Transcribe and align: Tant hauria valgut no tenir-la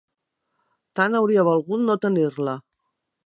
Tant 0.99 1.17
hauria 1.19 1.45
valgut 1.49 1.85
no 1.91 1.97
tenir-la 2.09 2.57